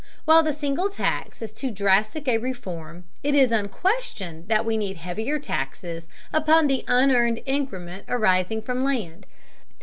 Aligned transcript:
While 0.25 0.41
the 0.41 0.51
single 0.51 0.89
tax 0.89 1.43
is 1.43 1.53
too 1.53 1.69
drastic 1.69 2.27
a 2.27 2.39
reform, 2.39 3.03
it 3.21 3.35
is 3.35 3.51
unquestioned 3.51 4.47
that 4.47 4.65
we 4.65 4.75
need 4.75 4.97
heavier 4.97 5.37
taxes 5.37 6.07
upon 6.33 6.65
the 6.65 6.83
unearned 6.87 7.43
increment 7.45 8.05
arising 8.07 8.63
from 8.63 8.83
land. 8.83 9.27